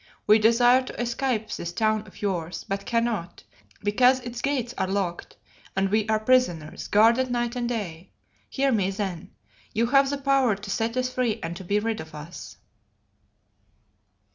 [0.25, 3.43] We desire to escape this town of yours, but cannot,
[3.83, 5.37] because its gates are locked,
[5.75, 8.09] and we are prisoners, guarded night and day.
[8.49, 9.29] Hear me, then.
[9.75, 12.57] You have the power to set us free and to be rid of us."